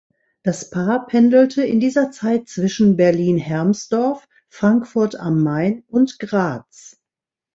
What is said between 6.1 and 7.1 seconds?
Graz.